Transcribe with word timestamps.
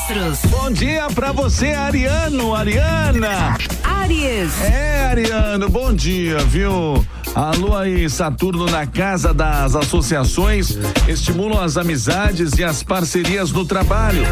astros. 0.00 0.38
Bom 0.50 0.70
dia 0.70 1.06
pra 1.14 1.32
você, 1.32 1.68
Ariano, 1.68 2.54
Ariana. 2.54 3.56
Aries. 4.02 4.60
É, 4.62 5.06
Ariano, 5.10 5.68
bom 5.68 5.92
dia, 5.92 6.38
viu? 6.38 7.04
A 7.34 7.52
Lua 7.52 7.88
e 7.88 8.08
Saturno 8.08 8.66
na 8.66 8.86
casa 8.86 9.32
das 9.32 9.76
associações 9.76 10.76
estimulam 11.06 11.62
as 11.62 11.76
amizades 11.76 12.58
e 12.58 12.64
as 12.64 12.82
parcerias 12.82 13.52
no 13.52 13.64
trabalho. 13.64 14.22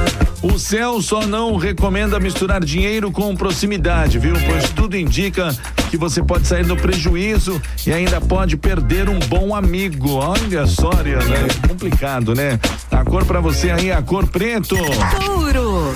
O 0.42 0.58
céu 0.58 1.00
só 1.00 1.26
não 1.26 1.56
recomenda 1.56 2.18
misturar 2.18 2.64
dinheiro 2.64 3.12
com 3.12 3.36
proximidade, 3.36 4.18
viu? 4.18 4.34
Pois 4.46 4.70
tudo 4.70 4.96
indica 4.96 5.56
que 5.90 5.96
você 5.96 6.22
pode 6.22 6.46
sair 6.46 6.66
no 6.66 6.76
prejuízo 6.76 7.60
e 7.86 7.92
ainda 7.92 8.20
pode 8.20 8.56
perder 8.56 9.08
um 9.08 9.18
bom 9.20 9.54
amigo. 9.54 10.14
Olha 10.14 10.66
só, 10.66 10.90
Ariana, 10.90 11.36
é 11.36 11.68
complicado, 11.68 12.34
né? 12.34 12.58
A 12.90 13.04
cor 13.04 13.24
pra 13.24 13.40
você 13.40 13.70
aí 13.70 13.90
é 13.90 13.94
a 13.94 14.02
cor 14.02 14.26
preto. 14.26 14.76
Touro. 15.20 15.94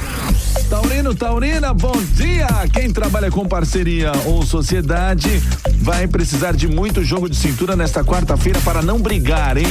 Taurino, 0.72 1.14
Taurina, 1.14 1.74
bom 1.74 1.92
dia! 2.14 2.46
Quem 2.72 2.90
trabalha 2.90 3.30
com 3.30 3.46
parceria 3.46 4.10
ou 4.24 4.42
sociedade 4.42 5.28
vai 5.82 6.08
precisar 6.08 6.52
de 6.52 6.66
muito 6.66 7.04
jogo 7.04 7.28
de 7.28 7.36
cintura 7.36 7.76
nesta 7.76 8.02
quarta-feira 8.02 8.58
para 8.62 8.80
não 8.80 8.98
brigar, 8.98 9.58
hein? 9.58 9.66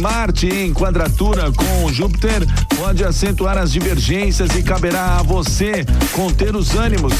Marte 0.00 0.48
em 0.48 0.72
quadratura 0.72 1.52
com 1.52 1.92
Júpiter 1.92 2.46
pode 2.78 3.04
acentuar 3.04 3.58
as 3.58 3.70
divergências 3.70 4.56
e 4.56 4.62
caberá 4.62 5.18
a 5.18 5.22
você 5.22 5.84
conter 6.12 6.56
os 6.56 6.74
ânimos. 6.74 7.12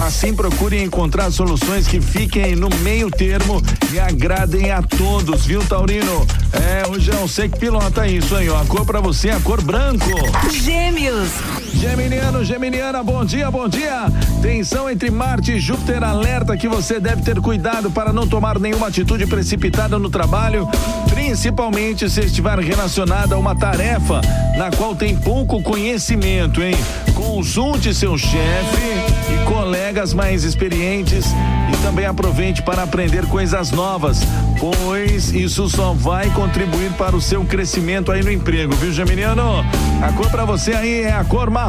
Assim, 0.00 0.32
procure 0.32 0.80
encontrar 0.80 1.32
soluções 1.32 1.88
que 1.88 2.00
fiquem 2.00 2.54
no 2.54 2.70
meio 2.84 3.10
termo 3.10 3.60
e 3.92 3.98
agradem 3.98 4.70
a 4.70 4.82
todos, 4.82 5.44
viu, 5.44 5.64
Taurino? 5.64 6.24
É, 6.52 6.88
hoje 6.88 7.10
é 7.10 7.14
você 7.14 7.48
que 7.48 7.58
pilota 7.58 8.06
isso 8.06 8.36
ó. 8.52 8.60
A 8.60 8.64
cor 8.66 8.86
pra 8.86 9.00
você 9.00 9.30
é 9.30 9.32
a 9.32 9.40
cor 9.40 9.60
branco. 9.60 10.12
Gêmeos. 10.52 11.30
Geminiano, 11.78 12.44
Geminiana, 12.44 13.04
bom 13.04 13.24
dia, 13.24 13.48
bom 13.52 13.68
dia. 13.68 14.10
Tensão 14.42 14.90
entre 14.90 15.12
Marte 15.12 15.52
e 15.52 15.60
Júpiter 15.60 16.02
alerta 16.02 16.56
que 16.56 16.66
você 16.66 16.98
deve 16.98 17.22
ter 17.22 17.40
cuidado 17.40 17.88
para 17.88 18.12
não 18.12 18.26
tomar 18.26 18.58
nenhuma 18.58 18.88
atitude 18.88 19.26
precipitada 19.28 19.96
no 19.96 20.10
trabalho, 20.10 20.68
principalmente 21.08 22.10
se 22.10 22.22
estiver 22.22 22.58
relacionada 22.58 23.36
a 23.36 23.38
uma 23.38 23.54
tarefa 23.54 24.20
na 24.56 24.72
qual 24.72 24.96
tem 24.96 25.16
pouco 25.16 25.62
conhecimento, 25.62 26.60
hein? 26.60 26.74
Consulte 27.14 27.94
seu 27.94 28.18
chefe 28.18 29.32
e 29.32 29.44
colegas 29.46 30.12
mais 30.12 30.42
experientes 30.42 31.26
e 31.72 31.76
também 31.82 32.06
aproveite 32.06 32.60
para 32.62 32.82
aprender 32.82 33.26
coisas 33.26 33.70
novas, 33.70 34.20
pois 34.58 35.32
isso 35.32 35.68
só 35.68 35.92
vai 35.92 36.28
contribuir 36.30 36.90
para 36.92 37.14
o 37.14 37.20
seu 37.20 37.44
crescimento 37.44 38.10
aí 38.10 38.22
no 38.22 38.32
emprego, 38.32 38.74
viu, 38.74 38.92
Geminiano? 38.92 39.64
A 40.02 40.12
cor 40.12 40.30
para 40.30 40.44
você 40.44 40.72
aí 40.72 41.02
é 41.02 41.12
a 41.12 41.24
cor 41.24 41.50
marrom. 41.50 41.67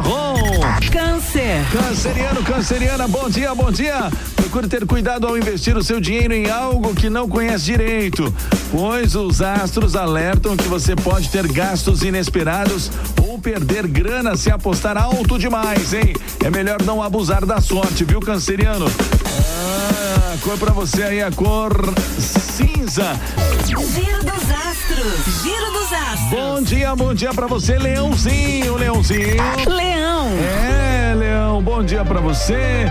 Câncer. 0.90 1.64
Canceriano, 1.70 2.42
canceriana, 2.42 3.06
bom 3.06 3.28
dia, 3.28 3.54
bom 3.54 3.70
dia. 3.70 4.10
Procure 4.34 4.66
ter 4.66 4.86
cuidado 4.86 5.26
ao 5.26 5.36
investir 5.36 5.76
o 5.76 5.82
seu 5.82 6.00
dinheiro 6.00 6.32
em 6.32 6.50
algo 6.50 6.94
que 6.94 7.10
não 7.10 7.28
conhece 7.28 7.66
direito, 7.66 8.34
pois 8.70 9.14
os 9.14 9.42
astros 9.42 9.94
alertam 9.94 10.56
que 10.56 10.66
você 10.66 10.96
pode 10.96 11.28
ter 11.28 11.46
gastos 11.46 12.02
inesperados 12.02 12.90
ou 13.22 13.38
perder 13.38 13.86
grana 13.86 14.36
se 14.36 14.50
apostar 14.50 14.96
alto 14.96 15.38
demais, 15.38 15.92
hein? 15.92 16.14
É 16.44 16.50
melhor 16.50 16.82
não 16.82 17.02
abusar 17.02 17.44
da 17.44 17.60
sorte, 17.60 18.02
viu, 18.04 18.20
canceriano? 18.20 18.86
Ah, 19.26 20.09
a 20.32 20.38
cor 20.38 20.56
pra 20.58 20.72
você 20.72 21.02
aí, 21.02 21.22
a 21.22 21.30
cor 21.32 21.72
cinza. 22.18 23.18
Giro 23.66 24.20
dos 24.22 24.50
astros. 24.50 25.42
Giro 25.42 25.72
dos 25.72 25.92
astros. 25.92 26.30
Bom 26.30 26.62
dia, 26.62 26.94
bom 26.94 27.12
dia 27.12 27.34
pra 27.34 27.48
você, 27.48 27.76
Leãozinho, 27.76 28.76
Leãozinho. 28.76 29.42
Leão. 29.66 30.28
É, 30.38 31.14
Leão, 31.16 31.60
bom 31.60 31.82
dia 31.82 32.04
pra 32.04 32.20
você. 32.20 32.86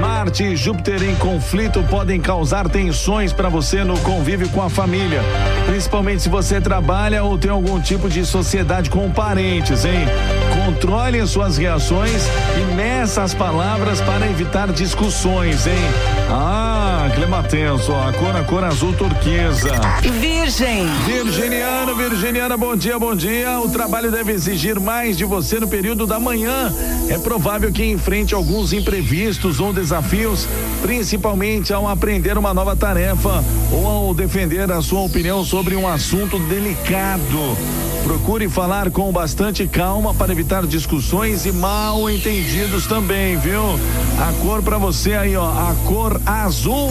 Marte 0.00 0.42
e 0.42 0.56
Júpiter 0.56 1.02
em 1.04 1.14
conflito 1.14 1.80
podem 1.84 2.20
causar 2.20 2.68
tensões 2.68 3.32
para 3.32 3.48
você 3.48 3.84
no 3.84 3.96
convívio 4.00 4.48
com 4.48 4.62
a 4.62 4.70
família, 4.70 5.20
principalmente 5.66 6.22
se 6.22 6.28
você 6.28 6.60
trabalha 6.60 7.22
ou 7.22 7.38
tem 7.38 7.50
algum 7.50 7.80
tipo 7.80 8.08
de 8.08 8.24
sociedade 8.26 8.90
com 8.90 9.08
parentes, 9.12 9.84
hein? 9.84 10.06
Controle 10.52 11.26
suas 11.26 11.56
reações 11.56 12.26
e 12.60 12.74
meça 12.74 13.22
as 13.22 13.34
palavras 13.34 14.00
para 14.00 14.28
evitar 14.28 14.72
discussões, 14.72 15.66
hein? 15.66 15.74
Ah, 16.28 17.08
clima 17.14 17.42
tenso, 17.42 17.92
ó, 17.92 18.08
a 18.08 18.12
cor, 18.12 18.36
a 18.36 18.44
cor 18.44 18.64
azul 18.64 18.92
turquesa. 18.92 19.72
Virgem. 20.20 20.86
Virginiano, 21.06 21.94
Virginiana, 21.94 22.56
bom 22.56 22.76
dia, 22.76 22.98
bom 22.98 23.14
dia. 23.14 23.60
O 23.60 23.68
trabalho 23.68 24.10
deve 24.10 24.32
exigir 24.32 24.78
mais 24.78 25.16
de 25.16 25.24
você 25.24 25.60
no 25.60 25.68
período 25.68 26.06
da 26.06 26.18
manhã. 26.18 26.72
É 27.08 27.18
provável 27.18 27.72
que 27.72 27.84
enfrente 27.84 28.34
alguns 28.34 28.72
imprevistos 28.72 29.60
ou 29.60 29.72
desafios, 29.72 30.46
principalmente 30.82 31.72
ao 31.72 31.88
aprender 31.88 32.38
uma 32.38 32.54
nova 32.54 32.76
tarefa 32.76 33.44
ou 33.72 33.86
ao 33.86 34.14
defender 34.14 34.70
a 34.70 34.82
sua 34.82 35.00
opinião 35.00 35.44
sobre 35.44 35.76
um 35.76 35.86
assunto 35.86 36.38
delicado. 36.38 37.56
Procure 38.04 38.48
falar 38.48 38.90
com 38.90 39.10
bastante 39.12 39.66
calma 39.66 40.14
para 40.14 40.32
evitar 40.32 40.66
discussões 40.66 41.46
e 41.46 41.52
mal 41.52 42.10
entendidos 42.10 42.86
também, 42.86 43.36
viu? 43.38 43.62
A 44.18 44.32
cor 44.42 44.62
para 44.62 44.78
você 44.78 45.14
aí, 45.14 45.36
ó, 45.36 45.46
a 45.46 45.74
cor 45.86 46.20
azul. 46.24 46.90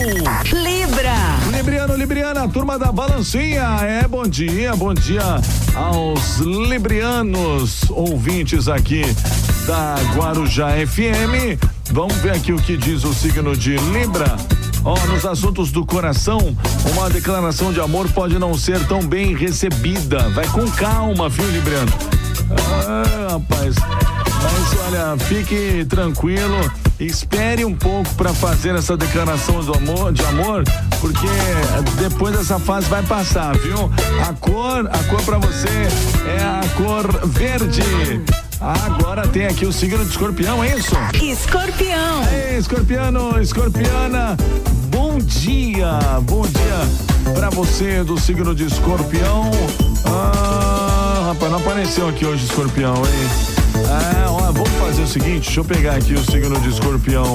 Libra. 0.52 1.14
Libriano, 1.50 1.96
Libriana, 1.96 2.48
turma 2.48 2.78
da 2.78 2.90
Balancinha. 2.92 3.78
É, 3.82 4.08
bom 4.08 4.22
dia, 4.22 4.74
bom 4.76 4.94
dia 4.94 5.40
aos 5.74 6.38
librianos 6.38 7.90
ouvintes 7.90 8.68
aqui 8.68 9.02
da 9.66 9.96
Guarujá 10.14 10.70
FM. 10.86 11.58
Vamos 11.92 12.16
ver 12.16 12.32
aqui 12.32 12.52
o 12.52 12.56
que 12.56 12.76
diz 12.76 13.04
o 13.04 13.12
signo 13.12 13.56
de 13.56 13.76
Libra. 13.76 14.36
Ó, 14.84 14.98
nos 15.06 15.24
assuntos 15.24 15.70
do 15.70 15.84
coração, 15.84 16.56
uma 16.92 17.10
declaração 17.10 17.72
de 17.72 17.80
amor 17.80 18.08
pode 18.12 18.38
não 18.38 18.54
ser 18.54 18.86
tão 18.86 19.02
bem 19.02 19.34
recebida. 19.34 20.28
Vai 20.30 20.46
com 20.48 20.68
calma, 20.70 21.28
viu, 21.28 21.48
Libriano? 21.50 21.92
Ah, 22.50 23.32
rapaz. 23.32 23.76
Mas 24.42 24.80
olha, 24.86 25.18
fique 25.18 25.84
tranquilo, 25.84 26.72
espere 26.98 27.64
um 27.64 27.74
pouco 27.74 28.12
para 28.14 28.32
fazer 28.32 28.74
essa 28.74 28.96
declaração 28.96 29.62
do 29.62 29.74
amor, 29.74 30.12
de 30.12 30.24
amor, 30.24 30.64
porque 30.98 31.28
depois 31.98 32.34
dessa 32.34 32.58
fase 32.58 32.88
vai 32.88 33.02
passar, 33.02 33.54
viu? 33.58 33.90
A 34.26 34.32
cor, 34.32 34.88
a 34.90 35.04
cor 35.10 35.22
para 35.22 35.38
você 35.38 35.68
é 36.26 36.42
a 36.42 36.62
cor 36.74 37.26
verde. 37.26 37.82
Agora 38.60 39.26
tem 39.28 39.46
aqui 39.46 39.64
o 39.64 39.72
signo 39.72 40.04
de 40.04 40.10
escorpião, 40.10 40.62
é 40.62 40.76
isso? 40.76 40.94
Escorpião. 41.14 42.22
Ei, 42.30 42.49
escorpiano, 42.60 43.40
escorpiana, 43.40 44.36
bom 44.90 45.18
dia, 45.18 45.98
bom 46.24 46.42
dia 46.42 47.32
pra 47.34 47.48
você 47.48 48.04
do 48.04 48.20
signo 48.20 48.54
de 48.54 48.64
escorpião. 48.64 49.50
Ah, 50.04 51.28
rapaz, 51.28 51.50
não 51.50 51.58
apareceu 51.58 52.06
aqui 52.06 52.26
hoje 52.26 52.44
escorpião, 52.44 52.94
hein? 52.96 53.84
Ah, 53.88 54.26
ó, 54.28 54.52
vamos 54.52 54.68
fazer 54.78 55.02
o 55.02 55.06
seguinte, 55.06 55.46
deixa 55.46 55.60
eu 55.60 55.64
pegar 55.64 55.94
aqui 55.94 56.12
o 56.12 56.30
signo 56.30 56.60
de 56.60 56.68
escorpião 56.68 57.34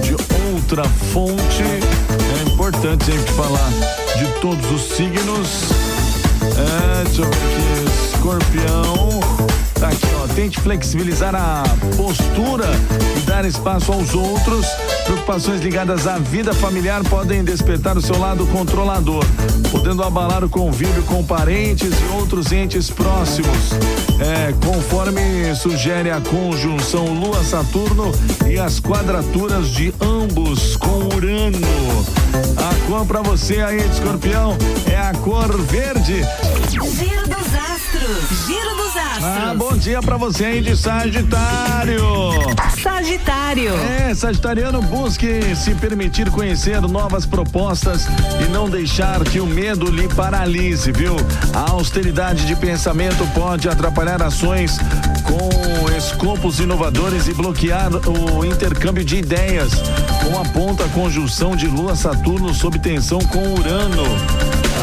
de 0.00 0.12
outra 0.54 0.84
fonte. 1.12 1.62
É 1.64 2.48
importante 2.48 3.04
sempre 3.04 3.32
falar 3.32 3.70
de 4.16 4.26
todos 4.40 4.70
os 4.70 4.96
signos. 4.96 5.70
É, 6.56 7.04
deixa 7.04 7.22
eu 7.22 7.28
ver 7.28 7.36
aqui, 7.36 8.14
escorpião. 8.14 9.55
Tente 10.36 10.60
flexibilizar 10.60 11.34
a 11.34 11.62
postura 11.96 12.66
e 13.16 13.20
dar 13.22 13.46
espaço 13.46 13.90
aos 13.90 14.14
outros. 14.14 14.66
Preocupações 15.06 15.62
ligadas 15.62 16.06
à 16.06 16.18
vida 16.18 16.52
familiar 16.52 17.02
podem 17.04 17.42
despertar 17.42 17.96
o 17.96 18.02
seu 18.02 18.18
lado 18.18 18.46
controlador, 18.48 19.24
podendo 19.70 20.02
abalar 20.02 20.44
o 20.44 20.48
convívio 20.50 21.02
com 21.04 21.24
parentes 21.24 21.90
e 21.90 22.20
outros 22.20 22.52
entes 22.52 22.90
próximos. 22.90 23.72
É, 24.20 24.52
conforme 24.62 25.54
sugere 25.54 26.10
a 26.10 26.20
conjunção 26.20 27.14
Lua-Saturno 27.14 28.12
e 28.46 28.58
as 28.58 28.78
quadraturas 28.78 29.68
de 29.68 29.94
ambos 30.02 30.76
com 30.76 31.16
Urano. 31.16 32.25
A 32.36 32.86
cor 32.86 33.06
pra 33.06 33.22
você 33.22 33.60
aí, 33.60 33.78
escorpião, 33.88 34.56
é 34.90 34.98
a 34.98 35.12
cor 35.14 35.56
verde. 35.62 36.22
Giro 36.70 37.28
dos 37.28 37.54
astros. 37.54 38.46
Giro 38.46 38.76
dos 38.76 38.96
astros. 38.96 39.24
Ah, 39.24 39.54
bom 39.56 39.76
dia 39.76 40.02
pra 40.02 40.16
você 40.16 40.44
aí 40.44 40.60
de 40.60 40.76
Sagitário. 40.76 42.02
Sagitário. 42.82 43.74
É, 43.74 44.14
Sagitariano, 44.14 44.82
busque 44.82 45.54
se 45.56 45.74
permitir 45.74 46.30
conhecer 46.30 46.80
novas 46.82 47.24
propostas 47.24 48.06
e 48.44 48.48
não 48.50 48.68
deixar 48.68 49.24
que 49.24 49.40
o 49.40 49.46
medo 49.46 49.90
lhe 49.90 50.06
paralise, 50.08 50.92
viu? 50.92 51.16
A 51.54 51.70
austeridade 51.70 52.46
de 52.46 52.54
pensamento 52.54 53.26
pode 53.34 53.68
atrapalhar 53.68 54.22
ações 54.22 54.78
com 55.24 55.65
escopos 56.06 56.60
inovadores 56.60 57.26
e 57.26 57.34
bloquear 57.34 57.90
o 57.94 58.44
intercâmbio 58.44 59.04
de 59.04 59.16
ideias. 59.16 59.72
Com 60.24 60.40
a 60.40 60.44
ponta 60.44 60.84
conjunção 60.88 61.56
de 61.56 61.66
Lua 61.66 61.96
Saturno 61.96 62.54
sob 62.54 62.78
tensão 62.78 63.18
com 63.18 63.54
Urano. 63.54 64.04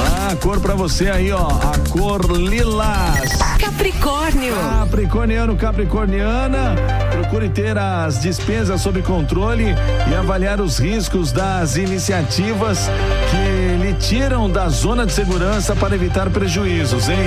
Ah, 0.06 0.32
a 0.32 0.36
cor 0.36 0.60
pra 0.60 0.76
você 0.76 1.10
aí, 1.10 1.32
ó, 1.32 1.48
a 1.48 1.90
cor 1.90 2.22
lilás. 2.32 3.32
Capricórnio. 3.60 4.54
Capricórnio. 4.54 4.84
Capricorniano, 4.94 5.56
Capricorniana, 5.56 6.76
procure 7.12 7.50
ter 7.50 7.78
as 7.78 8.22
despesas 8.22 8.82
sob 8.82 9.02
controle 9.02 9.76
e 10.10 10.16
avaliar 10.16 10.60
os 10.60 10.78
riscos 10.78 11.32
das 11.32 11.78
iniciativas 11.78 12.90
que 13.32 13.84
lhe 13.84 13.94
tiram 13.94 14.50
da 14.50 14.70
zona 14.70 15.06
de 15.06 15.14
segurança 15.14 15.76
para 15.76 15.96
evitar 15.96 16.30
prejuízos, 16.30 17.10
hein? 17.10 17.18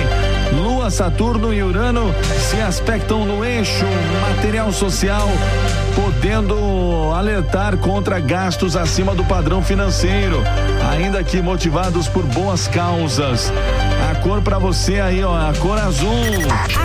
Lua, 0.53 0.76
Saturno 0.89 1.53
e 1.53 1.61
Urano 1.61 2.13
se 2.49 2.61
aspectam 2.61 3.25
no 3.25 3.43
eixo 3.43 3.85
material 4.21 4.71
social, 4.71 5.27
podendo 5.95 7.11
alertar 7.15 7.77
contra 7.77 8.19
gastos 8.19 8.75
acima 8.75 9.13
do 9.13 9.23
padrão 9.23 9.61
financeiro, 9.61 10.41
ainda 10.91 11.23
que 11.23 11.41
motivados 11.41 12.07
por 12.07 12.23
boas 12.23 12.67
causas. 12.67 13.51
A 14.11 14.15
cor 14.15 14.41
para 14.41 14.57
você 14.57 14.99
aí, 14.99 15.23
ó, 15.23 15.35
a 15.35 15.53
cor 15.53 15.77
azul. 15.77 16.09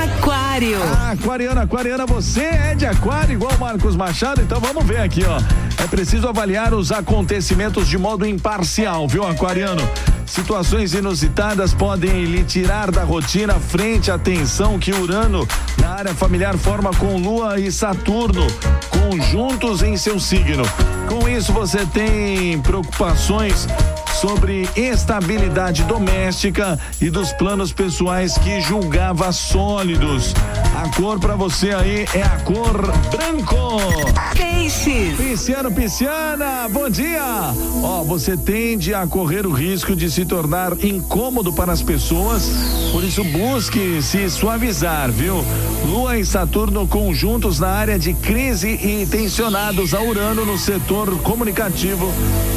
Aquário. 0.05 0.42
Ah, 0.55 1.13
aquariana, 1.13 1.63
aquariana, 1.63 2.05
você 2.05 2.43
é 2.43 2.75
de 2.75 2.85
aquário 2.85 3.33
igual 3.33 3.57
Marcos 3.59 3.97
Machado? 3.97 4.43
Então 4.43 4.61
vamos 4.61 4.85
ver 4.85 4.99
aqui, 5.01 5.25
ó. 5.25 5.41
É 5.83 5.87
preciso 5.87 6.29
avaliar 6.29 6.75
os 6.75 6.93
acontecimentos 6.93 7.89
de 7.89 7.97
modo 7.97 8.27
imparcial, 8.27 9.09
viu, 9.09 9.27
aquariano? 9.27 9.81
Situações 10.27 10.93
inusitadas 10.93 11.73
podem 11.73 12.27
lhe 12.27 12.45
tirar 12.45 12.91
da 12.91 13.03
rotina 13.03 13.55
frente 13.55 14.11
à 14.11 14.19
tensão 14.19 14.79
que 14.79 14.93
Urano, 14.93 15.49
na 15.79 15.89
área 15.89 16.15
familiar, 16.15 16.55
forma 16.59 16.91
com 16.97 17.17
Lua 17.17 17.59
e 17.59 17.73
Saturno, 17.73 18.47
conjuntos 18.91 19.83
em 19.83 19.97
seu 19.97 20.21
signo. 20.21 20.65
Com 21.09 21.27
isso, 21.31 21.51
você 21.51 21.87
tem 21.87 22.61
preocupações 22.61 23.67
sobre 24.23 24.69
estabilidade 24.77 25.83
doméstica 25.83 26.79
e 27.01 27.11
dos 27.11 27.33
planos 27.33 27.73
pessoais 27.73 28.39
que 28.39 28.61
julgava 28.61 29.33
sólidos. 29.33 30.33
A 30.83 30.89
cor 30.89 31.21
para 31.21 31.37
você 31.37 31.71
aí 31.71 32.05
é 32.13 32.23
a 32.23 32.41
cor 32.41 32.77
branco. 33.09 33.79
Peixes. 34.37 35.17
Pisciano, 35.17 35.71
pisciana, 35.71 36.69
bom 36.69 36.91
dia. 36.91 37.55
Ó, 37.85 38.03
você 38.03 38.37
tende 38.37 38.93
a 38.93 39.07
correr 39.07 39.47
o 39.47 39.53
risco 39.53 39.95
de 39.95 40.11
se 40.11 40.25
tornar 40.25 40.73
incômodo 40.85 41.53
para 41.53 41.73
as 41.73 41.81
pessoas, 41.81 42.51
por 42.91 43.05
isso 43.05 43.23
busque 43.23 44.03
se 44.03 44.29
suavizar, 44.29 45.09
viu? 45.13 45.45
Lua 45.87 46.19
e 46.19 46.27
Saturno 46.27 46.85
conjuntos 46.89 47.61
na 47.61 47.69
área 47.69 47.97
de 47.97 48.13
crise 48.13 48.71
e 48.71 49.07
tensionados 49.07 49.95
a 49.95 50.03
Urano 50.03 50.45
no 50.45 50.59
setor 50.59 51.17
comunicativo 51.23 52.13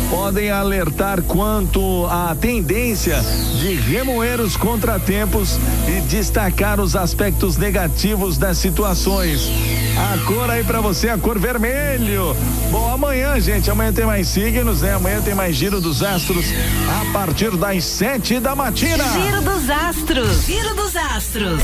podem 0.10 0.51
alertar 0.51 1.22
quanto 1.24 2.06
à 2.07 2.36
tendência 2.39 3.19
de 3.60 3.74
remoer 3.75 4.39
os 4.39 4.56
contratempos 4.56 5.57
e 5.88 6.00
destacar 6.01 6.80
os 6.80 6.95
aspectos 6.95 7.57
negativos 7.57 8.14
das 8.38 8.57
situações. 8.57 9.50
A 9.97 10.17
cor 10.25 10.50
aí 10.50 10.63
pra 10.63 10.79
você, 10.81 11.09
a 11.09 11.17
cor 11.17 11.38
vermelho. 11.38 12.35
Bom, 12.71 12.94
amanhã, 12.94 13.39
gente, 13.39 13.69
amanhã 13.69 13.91
tem 13.91 14.06
mais 14.06 14.27
signos, 14.27 14.81
né? 14.81 14.94
Amanhã 14.94 15.21
tem 15.21 15.35
mais 15.35 15.56
giro 15.56 15.81
dos 15.81 16.01
astros 16.01 16.45
a 16.89 17.13
partir 17.13 17.56
das 17.57 17.83
sete 17.83 18.39
da 18.39 18.56
matina. 18.56 19.03
Giro 19.03 19.41
dos 19.41 19.69
astros. 19.69 20.45
Giro 20.45 20.75
dos 20.75 20.95
astros. 20.95 21.62